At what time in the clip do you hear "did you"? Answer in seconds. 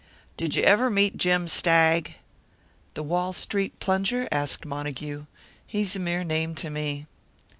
0.35-0.63